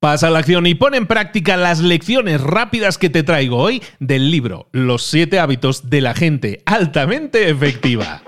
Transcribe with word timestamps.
Pasa 0.00 0.28
a 0.28 0.30
la 0.30 0.38
acción 0.38 0.64
y 0.68 0.76
pon 0.76 0.94
en 0.94 1.08
práctica 1.08 1.56
las 1.56 1.80
lecciones 1.80 2.40
rápidas 2.40 2.98
que 2.98 3.10
te 3.10 3.24
traigo 3.24 3.56
hoy 3.56 3.82
del 3.98 4.30
libro 4.30 4.68
Los 4.70 5.02
siete 5.02 5.40
hábitos 5.40 5.90
de 5.90 6.00
la 6.00 6.14
gente 6.14 6.62
altamente 6.66 7.50
efectiva. 7.50 8.22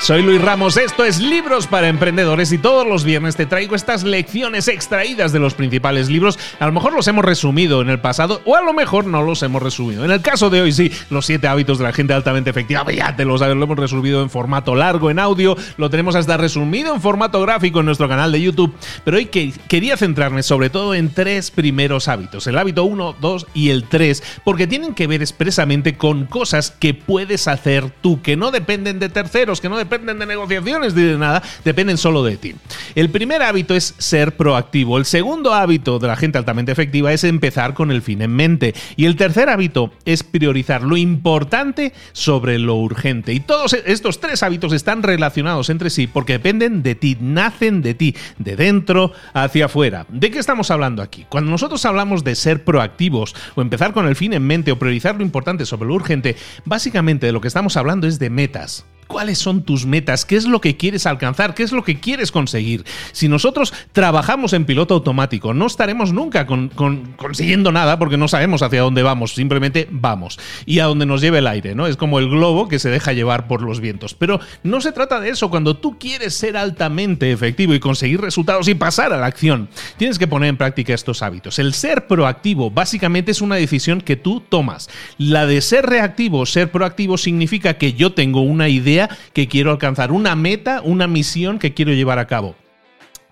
Soy 0.00 0.22
Luis 0.22 0.42
Ramos, 0.42 0.76
esto 0.76 1.02
es 1.04 1.18
Libros 1.18 1.66
para 1.66 1.88
Emprendedores 1.88 2.52
y 2.52 2.58
todos 2.58 2.86
los 2.86 3.04
viernes 3.04 3.36
te 3.36 3.46
traigo 3.46 3.74
estas 3.74 4.04
lecciones 4.04 4.68
extraídas 4.68 5.32
de 5.32 5.38
los 5.38 5.54
principales 5.54 6.10
libros. 6.10 6.38
A 6.60 6.66
lo 6.66 6.72
mejor 6.72 6.92
los 6.92 7.08
hemos 7.08 7.24
resumido 7.24 7.80
en 7.80 7.88
el 7.88 8.00
pasado 8.00 8.42
o 8.44 8.54
a 8.54 8.60
lo 8.60 8.74
mejor 8.74 9.06
no 9.06 9.22
los 9.22 9.42
hemos 9.42 9.62
resumido. 9.62 10.04
En 10.04 10.10
el 10.10 10.20
caso 10.20 10.50
de 10.50 10.60
hoy 10.60 10.72
sí, 10.72 10.92
los 11.08 11.24
siete 11.24 11.48
hábitos 11.48 11.78
de 11.78 11.84
la 11.84 11.94
gente 11.94 12.12
altamente 12.12 12.50
efectiva, 12.50 12.84
ya 12.92 13.16
te 13.16 13.24
lo 13.24 13.38
lo 13.38 13.64
hemos 13.64 13.78
resumido 13.78 14.20
en 14.20 14.28
formato 14.28 14.74
largo, 14.74 15.10
en 15.10 15.18
audio, 15.18 15.56
lo 15.78 15.88
tenemos 15.88 16.14
hasta 16.16 16.36
resumido 16.36 16.94
en 16.94 17.00
formato 17.00 17.40
gráfico 17.40 17.80
en 17.80 17.86
nuestro 17.86 18.08
canal 18.08 18.30
de 18.30 18.42
YouTube. 18.42 18.74
Pero 19.04 19.16
hoy 19.16 19.26
que, 19.26 19.54
quería 19.68 19.96
centrarme 19.96 20.42
sobre 20.42 20.68
todo 20.68 20.94
en 20.94 21.14
tres 21.14 21.50
primeros 21.50 22.08
hábitos, 22.08 22.46
el 22.46 22.58
hábito 22.58 22.84
1, 22.84 23.16
2 23.20 23.46
y 23.54 23.70
el 23.70 23.84
3, 23.84 24.22
porque 24.44 24.66
tienen 24.66 24.94
que 24.94 25.06
ver 25.06 25.22
expresamente 25.22 25.96
con 25.96 26.26
cosas 26.26 26.70
que 26.70 26.92
puedes 26.92 27.48
hacer 27.48 27.90
tú, 28.02 28.20
que 28.20 28.36
no 28.36 28.50
dependen 28.50 28.98
de 28.98 29.08
terceros, 29.08 29.62
que 29.62 29.70
no 29.70 29.78
dependen 29.78 29.93
dependen 29.94 30.18
de 30.18 30.26
negociaciones 30.26 30.94
ni 30.94 31.02
de 31.02 31.18
nada, 31.18 31.42
dependen 31.64 31.98
solo 31.98 32.22
de 32.22 32.36
ti. 32.36 32.54
El 32.94 33.10
primer 33.10 33.42
hábito 33.42 33.74
es 33.74 33.94
ser 33.98 34.36
proactivo. 34.36 34.98
El 34.98 35.04
segundo 35.04 35.54
hábito 35.54 35.98
de 35.98 36.08
la 36.08 36.16
gente 36.16 36.38
altamente 36.38 36.72
efectiva 36.72 37.12
es 37.12 37.24
empezar 37.24 37.74
con 37.74 37.90
el 37.90 38.02
fin 38.02 38.22
en 38.22 38.34
mente. 38.34 38.74
Y 38.96 39.06
el 39.06 39.16
tercer 39.16 39.48
hábito 39.48 39.92
es 40.04 40.22
priorizar 40.22 40.82
lo 40.82 40.96
importante 40.96 41.92
sobre 42.12 42.58
lo 42.58 42.76
urgente. 42.76 43.32
Y 43.32 43.40
todos 43.40 43.72
estos 43.72 44.20
tres 44.20 44.42
hábitos 44.42 44.72
están 44.72 45.02
relacionados 45.02 45.70
entre 45.70 45.90
sí 45.90 46.06
porque 46.06 46.34
dependen 46.34 46.82
de 46.82 46.94
ti, 46.94 47.16
nacen 47.20 47.82
de 47.82 47.94
ti, 47.94 48.16
de 48.38 48.56
dentro 48.56 49.12
hacia 49.32 49.66
afuera. 49.66 50.06
¿De 50.08 50.30
qué 50.30 50.38
estamos 50.38 50.70
hablando 50.70 51.02
aquí? 51.02 51.26
Cuando 51.28 51.50
nosotros 51.50 51.84
hablamos 51.84 52.24
de 52.24 52.34
ser 52.34 52.64
proactivos 52.64 53.34
o 53.54 53.62
empezar 53.62 53.92
con 53.92 54.06
el 54.06 54.16
fin 54.16 54.32
en 54.32 54.46
mente 54.46 54.72
o 54.72 54.78
priorizar 54.78 55.16
lo 55.16 55.22
importante 55.22 55.66
sobre 55.66 55.88
lo 55.88 55.94
urgente, 55.94 56.36
básicamente 56.64 57.26
de 57.26 57.32
lo 57.32 57.40
que 57.40 57.48
estamos 57.48 57.76
hablando 57.76 58.06
es 58.06 58.18
de 58.18 58.30
metas. 58.30 58.84
¿Cuáles 59.14 59.38
son 59.38 59.62
tus 59.62 59.86
metas? 59.86 60.24
¿Qué 60.24 60.34
es 60.34 60.44
lo 60.44 60.60
que 60.60 60.76
quieres 60.76 61.06
alcanzar? 61.06 61.54
¿Qué 61.54 61.62
es 61.62 61.70
lo 61.70 61.84
que 61.84 62.00
quieres 62.00 62.32
conseguir? 62.32 62.84
Si 63.12 63.28
nosotros 63.28 63.72
trabajamos 63.92 64.52
en 64.54 64.64
piloto 64.64 64.94
automático, 64.94 65.54
no 65.54 65.68
estaremos 65.68 66.12
nunca 66.12 66.48
consiguiendo 66.48 67.70
nada 67.70 67.96
porque 67.96 68.16
no 68.16 68.26
sabemos 68.26 68.62
hacia 68.62 68.82
dónde 68.82 69.04
vamos, 69.04 69.32
simplemente 69.34 69.86
vamos. 69.88 70.40
Y 70.66 70.80
a 70.80 70.86
donde 70.86 71.06
nos 71.06 71.20
lleve 71.20 71.38
el 71.38 71.46
aire, 71.46 71.76
¿no? 71.76 71.86
Es 71.86 71.96
como 71.96 72.18
el 72.18 72.28
globo 72.28 72.66
que 72.66 72.80
se 72.80 72.90
deja 72.90 73.12
llevar 73.12 73.46
por 73.46 73.62
los 73.62 73.78
vientos. 73.78 74.14
Pero 74.14 74.40
no 74.64 74.80
se 74.80 74.90
trata 74.90 75.20
de 75.20 75.28
eso. 75.28 75.48
Cuando 75.48 75.76
tú 75.76 75.96
quieres 75.96 76.34
ser 76.34 76.56
altamente 76.56 77.30
efectivo 77.30 77.72
y 77.72 77.78
conseguir 77.78 78.20
resultados 78.20 78.66
y 78.66 78.74
pasar 78.74 79.12
a 79.12 79.18
la 79.18 79.26
acción, 79.26 79.68
tienes 79.96 80.18
que 80.18 80.26
poner 80.26 80.48
en 80.48 80.56
práctica 80.56 80.92
estos 80.92 81.22
hábitos. 81.22 81.60
El 81.60 81.72
ser 81.72 82.08
proactivo 82.08 82.68
básicamente 82.68 83.30
es 83.30 83.40
una 83.40 83.54
decisión 83.54 84.00
que 84.00 84.16
tú 84.16 84.40
tomas. 84.40 84.90
La 85.18 85.46
de 85.46 85.60
ser 85.60 85.86
reactivo, 85.86 86.46
ser 86.46 86.72
proactivo 86.72 87.16
significa 87.16 87.74
que 87.74 87.92
yo 87.92 88.12
tengo 88.12 88.40
una 88.40 88.68
idea 88.68 89.03
que 89.32 89.48
quiero 89.48 89.70
alcanzar, 89.70 90.12
una 90.12 90.36
meta, 90.36 90.80
una 90.82 91.06
misión 91.06 91.58
que 91.58 91.74
quiero 91.74 91.92
llevar 91.92 92.18
a 92.18 92.26
cabo. 92.26 92.56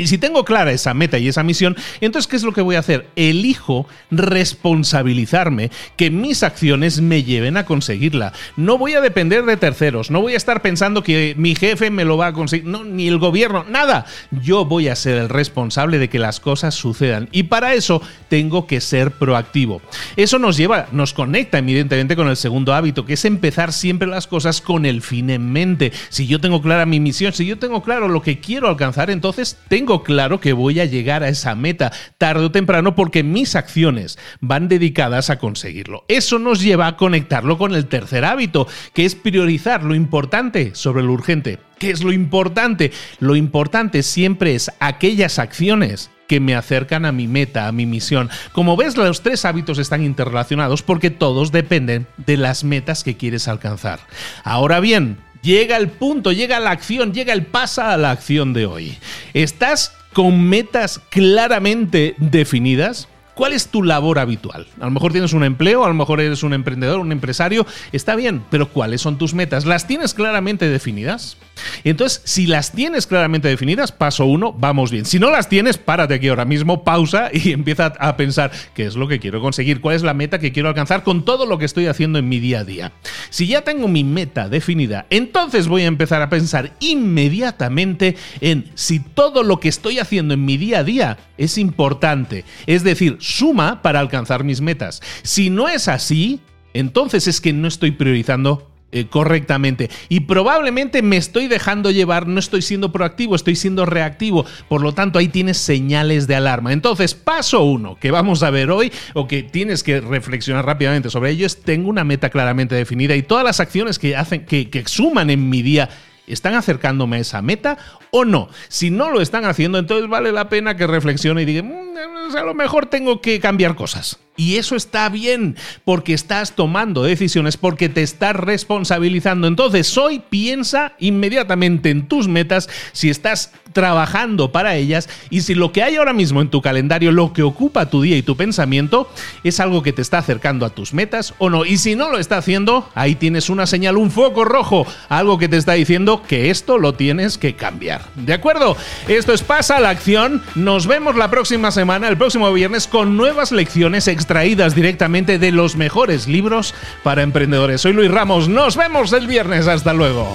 Y 0.00 0.06
si 0.06 0.16
tengo 0.16 0.44
clara 0.44 0.72
esa 0.72 0.94
meta 0.94 1.18
y 1.18 1.28
esa 1.28 1.42
misión, 1.42 1.76
entonces 2.00 2.26
¿qué 2.26 2.36
es 2.36 2.42
lo 2.42 2.52
que 2.52 2.62
voy 2.62 2.76
a 2.76 2.80
hacer? 2.80 3.08
Elijo 3.16 3.86
responsabilizarme 4.10 5.70
que 5.96 6.10
mis 6.10 6.42
acciones 6.42 7.00
me 7.00 7.22
lleven 7.22 7.56
a 7.56 7.66
conseguirla. 7.66 8.32
No 8.56 8.78
voy 8.78 8.94
a 8.94 9.02
depender 9.02 9.44
de 9.44 9.58
terceros, 9.58 10.10
no 10.10 10.22
voy 10.22 10.34
a 10.34 10.38
estar 10.38 10.62
pensando 10.62 11.02
que 11.02 11.34
mi 11.36 11.54
jefe 11.54 11.90
me 11.90 12.06
lo 12.06 12.16
va 12.16 12.28
a 12.28 12.32
conseguir, 12.32 12.66
no, 12.66 12.84
ni 12.84 13.08
el 13.08 13.18
gobierno, 13.18 13.64
nada. 13.68 14.06
Yo 14.30 14.64
voy 14.64 14.88
a 14.88 14.96
ser 14.96 15.18
el 15.18 15.28
responsable 15.28 15.98
de 15.98 16.08
que 16.08 16.18
las 16.18 16.40
cosas 16.40 16.74
sucedan 16.74 17.28
y 17.30 17.44
para 17.44 17.74
eso 17.74 18.00
tengo 18.28 18.66
que 18.66 18.80
ser 18.80 19.10
proactivo. 19.10 19.82
Eso 20.16 20.38
nos 20.38 20.56
lleva, 20.56 20.86
nos 20.92 21.12
conecta 21.12 21.58
evidentemente 21.58 22.16
con 22.16 22.28
el 22.28 22.36
segundo 22.36 22.72
hábito, 22.72 23.04
que 23.04 23.14
es 23.14 23.24
empezar 23.26 23.72
siempre 23.72 24.08
las 24.08 24.26
cosas 24.26 24.62
con 24.62 24.86
el 24.86 25.02
fin 25.02 25.28
en 25.28 25.52
mente. 25.52 25.92
Si 26.08 26.26
yo 26.26 26.40
tengo 26.40 26.62
clara 26.62 26.86
mi 26.86 27.00
misión, 27.00 27.34
si 27.34 27.44
yo 27.44 27.58
tengo 27.58 27.82
claro 27.82 28.08
lo 28.08 28.22
que 28.22 28.40
quiero 28.40 28.68
alcanzar, 28.68 29.10
entonces 29.10 29.58
tengo 29.68 29.89
claro 29.98 30.40
que 30.40 30.52
voy 30.52 30.80
a 30.80 30.84
llegar 30.84 31.22
a 31.22 31.28
esa 31.28 31.54
meta 31.54 31.92
tarde 32.18 32.44
o 32.44 32.50
temprano 32.50 32.94
porque 32.94 33.22
mis 33.22 33.56
acciones 33.56 34.18
van 34.40 34.68
dedicadas 34.68 35.30
a 35.30 35.38
conseguirlo. 35.38 36.04
Eso 36.08 36.38
nos 36.38 36.60
lleva 36.60 36.86
a 36.86 36.96
conectarlo 36.96 37.58
con 37.58 37.74
el 37.74 37.86
tercer 37.86 38.24
hábito, 38.24 38.66
que 38.94 39.04
es 39.04 39.14
priorizar 39.14 39.82
lo 39.82 39.94
importante 39.94 40.74
sobre 40.74 41.02
lo 41.02 41.12
urgente. 41.12 41.58
¿Qué 41.78 41.90
es 41.90 42.02
lo 42.02 42.12
importante? 42.12 42.92
Lo 43.18 43.36
importante 43.36 44.02
siempre 44.02 44.54
es 44.54 44.70
aquellas 44.80 45.38
acciones 45.38 46.10
que 46.30 46.38
me 46.38 46.54
acercan 46.54 47.06
a 47.06 47.10
mi 47.10 47.26
meta, 47.26 47.66
a 47.66 47.72
mi 47.72 47.86
misión. 47.86 48.30
Como 48.52 48.76
ves, 48.76 48.96
los 48.96 49.22
tres 49.22 49.44
hábitos 49.44 49.78
están 49.78 50.04
interrelacionados 50.04 50.82
porque 50.82 51.10
todos 51.10 51.50
dependen 51.50 52.06
de 52.18 52.36
las 52.36 52.62
metas 52.62 53.02
que 53.02 53.16
quieres 53.16 53.48
alcanzar. 53.48 53.98
Ahora 54.44 54.78
bien, 54.78 55.18
llega 55.42 55.76
el 55.76 55.88
punto, 55.88 56.32
llega 56.32 56.60
la 56.60 56.70
acción, 56.70 57.12
llega 57.12 57.32
el 57.32 57.46
pasa 57.46 57.92
a 57.92 57.96
la 57.96 58.10
acción 58.10 58.52
de 58.52 58.66
hoy. 58.66 58.98
¿Estás 59.34 59.94
con 60.12 60.48
metas 60.48 61.00
claramente 61.10 62.14
definidas? 62.18 63.08
¿Cuál 63.40 63.54
es 63.54 63.68
tu 63.68 63.82
labor 63.82 64.18
habitual? 64.18 64.66
A 64.80 64.84
lo 64.84 64.90
mejor 64.90 65.12
tienes 65.12 65.32
un 65.32 65.44
empleo, 65.44 65.84
a 65.86 65.88
lo 65.88 65.94
mejor 65.94 66.20
eres 66.20 66.42
un 66.42 66.52
emprendedor, 66.52 67.00
un 67.00 67.10
empresario, 67.10 67.66
está 67.90 68.14
bien, 68.14 68.42
pero 68.50 68.68
¿cuáles 68.68 69.00
son 69.00 69.16
tus 69.16 69.32
metas? 69.32 69.64
¿Las 69.64 69.86
tienes 69.86 70.12
claramente 70.12 70.68
definidas? 70.68 71.38
Entonces, 71.82 72.20
si 72.24 72.46
las 72.46 72.72
tienes 72.72 73.06
claramente 73.06 73.48
definidas, 73.48 73.92
paso 73.92 74.26
uno, 74.26 74.52
vamos 74.52 74.90
bien. 74.90 75.06
Si 75.06 75.18
no 75.18 75.30
las 75.30 75.48
tienes, 75.48 75.78
párate 75.78 76.14
aquí 76.14 76.28
ahora 76.28 76.44
mismo, 76.44 76.84
pausa 76.84 77.30
y 77.32 77.52
empieza 77.52 77.94
a 77.98 78.16
pensar 78.18 78.50
qué 78.74 78.84
es 78.84 78.94
lo 78.94 79.08
que 79.08 79.20
quiero 79.20 79.40
conseguir, 79.40 79.80
cuál 79.80 79.96
es 79.96 80.02
la 80.02 80.12
meta 80.12 80.38
que 80.38 80.52
quiero 80.52 80.68
alcanzar 80.68 81.02
con 81.02 81.24
todo 81.24 81.46
lo 81.46 81.56
que 81.56 81.64
estoy 81.64 81.86
haciendo 81.86 82.18
en 82.18 82.28
mi 82.28 82.40
día 82.40 82.60
a 82.60 82.64
día. 82.64 82.92
Si 83.30 83.46
ya 83.46 83.62
tengo 83.62 83.88
mi 83.88 84.04
meta 84.04 84.48
definida, 84.48 85.06
entonces 85.10 85.68
voy 85.68 85.82
a 85.82 85.86
empezar 85.86 86.20
a 86.22 86.28
pensar 86.28 86.72
inmediatamente 86.80 88.16
en 88.40 88.70
si 88.74 89.00
todo 89.00 89.42
lo 89.42 89.60
que 89.60 89.68
estoy 89.68 89.98
haciendo 89.98 90.34
en 90.34 90.44
mi 90.44 90.56
día 90.56 90.80
a 90.80 90.84
día 90.84 91.18
es 91.38 91.58
importante, 91.58 92.44
es 92.66 92.84
decir, 92.84 93.16
suma 93.20 93.82
para 93.82 94.00
alcanzar 94.00 94.44
mis 94.44 94.60
metas. 94.60 95.00
Si 95.22 95.50
no 95.50 95.68
es 95.68 95.88
así, 95.88 96.40
entonces 96.74 97.26
es 97.26 97.40
que 97.40 97.52
no 97.52 97.68
estoy 97.68 97.92
priorizando 97.92 98.69
eh, 98.92 99.06
correctamente. 99.06 99.88
Y 100.08 100.20
probablemente 100.20 101.02
me 101.02 101.16
estoy 101.16 101.46
dejando 101.46 101.90
llevar, 101.90 102.26
no 102.26 102.40
estoy 102.40 102.62
siendo 102.62 102.90
proactivo, 102.90 103.36
estoy 103.36 103.54
siendo 103.54 103.86
reactivo. 103.86 104.44
Por 104.68 104.82
lo 104.82 104.92
tanto, 104.92 105.18
ahí 105.18 105.28
tienes 105.28 105.58
señales 105.58 106.26
de 106.26 106.34
alarma. 106.34 106.72
Entonces, 106.72 107.14
paso 107.14 107.62
uno 107.62 107.96
que 108.00 108.10
vamos 108.10 108.42
a 108.42 108.50
ver 108.50 108.70
hoy 108.70 108.92
o 109.14 109.28
que 109.28 109.44
tienes 109.44 109.82
que 109.82 110.00
reflexionar 110.00 110.66
rápidamente 110.66 111.08
sobre 111.10 111.30
ello 111.30 111.46
es 111.46 111.62
tengo 111.62 111.88
una 111.88 112.04
meta 112.04 112.30
claramente 112.30 112.74
definida 112.74 113.14
y 113.14 113.22
todas 113.22 113.44
las 113.44 113.60
acciones 113.60 113.98
que 113.98 114.16
hacen, 114.16 114.44
que, 114.44 114.70
que 114.70 114.84
suman 114.86 115.30
en 115.30 115.48
mi 115.48 115.62
día 115.62 115.88
¿Están 116.30 116.54
acercándome 116.54 117.16
a 117.16 117.20
esa 117.20 117.42
meta 117.42 117.76
o 118.12 118.24
no? 118.24 118.48
Si 118.68 118.90
no 118.90 119.10
lo 119.10 119.20
están 119.20 119.44
haciendo, 119.44 119.78
entonces 119.78 120.08
vale 120.08 120.30
la 120.30 120.48
pena 120.48 120.76
que 120.76 120.86
reflexione 120.86 121.42
y 121.42 121.44
diga, 121.44 121.62
mm, 121.64 121.89
a 122.36 122.42
lo 122.42 122.54
mejor 122.54 122.86
tengo 122.86 123.20
que 123.20 123.40
cambiar 123.40 123.74
cosas. 123.74 124.18
Y 124.36 124.56
eso 124.56 124.74
está 124.74 125.08
bien, 125.10 125.56
porque 125.84 126.14
estás 126.14 126.52
tomando 126.52 127.02
decisiones, 127.02 127.58
porque 127.58 127.90
te 127.90 128.02
estás 128.02 128.34
responsabilizando. 128.34 129.46
Entonces, 129.46 129.98
hoy 129.98 130.22
piensa 130.30 130.94
inmediatamente 130.98 131.90
en 131.90 132.08
tus 132.08 132.26
metas, 132.26 132.68
si 132.92 133.10
estás 133.10 133.52
trabajando 133.72 134.50
para 134.50 134.74
ellas 134.76 135.08
y 135.28 135.42
si 135.42 135.54
lo 135.54 135.72
que 135.72 135.82
hay 135.82 135.96
ahora 135.96 136.12
mismo 136.12 136.40
en 136.40 136.50
tu 136.50 136.60
calendario, 136.60 137.12
lo 137.12 137.32
que 137.32 137.42
ocupa 137.42 137.90
tu 137.90 138.02
día 138.02 138.16
y 138.16 138.22
tu 138.22 138.36
pensamiento, 138.36 139.08
es 139.44 139.60
algo 139.60 139.82
que 139.82 139.92
te 139.92 140.02
está 140.02 140.18
acercando 140.18 140.66
a 140.66 140.70
tus 140.70 140.94
metas 140.94 141.34
o 141.38 141.50
no. 141.50 141.64
Y 141.64 141.76
si 141.76 141.94
no 141.94 142.10
lo 142.10 142.18
está 142.18 142.38
haciendo, 142.38 142.88
ahí 142.94 143.14
tienes 143.14 143.50
una 143.50 143.66
señal, 143.66 143.96
un 143.96 144.10
foco 144.10 144.44
rojo, 144.44 144.86
algo 145.08 145.38
que 145.38 145.48
te 145.48 145.56
está 145.56 145.74
diciendo 145.74 146.22
que 146.26 146.50
esto 146.50 146.78
lo 146.78 146.94
tienes 146.94 147.38
que 147.38 147.54
cambiar. 147.54 148.06
¿De 148.16 148.32
acuerdo? 148.32 148.76
Esto 149.06 149.32
es 149.32 149.42
Pasa 149.42 149.80
la 149.80 149.90
Acción. 149.90 150.42
Nos 150.54 150.86
vemos 150.86 151.14
la 151.16 151.30
próxima 151.30 151.70
semana, 151.80 152.08
el 152.08 152.18
próximo 152.18 152.52
viernes, 152.52 152.86
con 152.86 153.16
nuevas 153.16 153.52
lecciones 153.52 154.06
extraídas 154.06 154.74
directamente 154.74 155.38
de 155.38 155.50
los 155.50 155.76
mejores 155.76 156.28
libros 156.28 156.74
para 157.02 157.22
emprendedores. 157.22 157.80
Soy 157.80 157.94
Luis 157.94 158.10
Ramos. 158.10 158.50
Nos 158.50 158.76
vemos 158.76 159.14
el 159.14 159.26
viernes. 159.26 159.66
Hasta 159.66 159.94
luego. 159.94 160.34